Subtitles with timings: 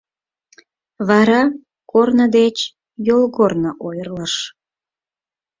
[1.07, 1.41] Вара
[1.91, 2.57] корно деч
[3.07, 4.33] йолгорно ойырлыш.